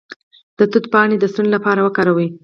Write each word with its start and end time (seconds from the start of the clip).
د 0.57 0.59
توت 0.71 0.85
پاڼې 0.93 1.15
د 1.19 1.23
ستوني 1.31 1.49
لپاره 1.55 1.79
وکاروئ 1.81 2.27